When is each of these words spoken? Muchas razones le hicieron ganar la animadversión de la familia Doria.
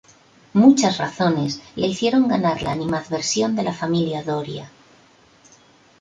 Muchas 0.53 0.97
razones 0.97 1.61
le 1.75 1.85
hicieron 1.85 2.27
ganar 2.27 2.63
la 2.63 2.71
animadversión 2.71 3.55
de 3.55 3.61
la 3.61 3.71
familia 3.75 4.23
Doria. 4.23 4.67